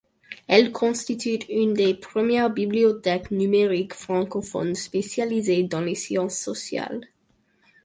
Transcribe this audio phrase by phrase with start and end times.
[0.47, 7.07] Elle constitue une des premières bibliothèques numériques francophones spécialisée dans les sciences sociales.